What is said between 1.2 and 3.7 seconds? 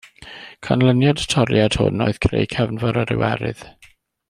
y toriad hwn oedd creu Cefnfor yr Iwerydd.